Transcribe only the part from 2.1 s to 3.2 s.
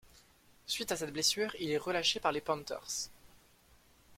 par les Panthers.